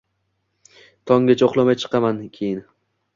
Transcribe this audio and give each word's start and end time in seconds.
Tonggacha 1.11 1.49
uxlamay 1.49 1.77
chiqaman 1.83 2.25
keyin. 2.39 2.65